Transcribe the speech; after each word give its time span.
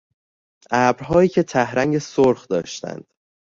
ابرهایی 0.71 1.29
که 1.29 1.43
ته 1.43 1.71
رنگ 1.71 1.97
سرخ 1.99 2.47
داشتند. 2.47 3.07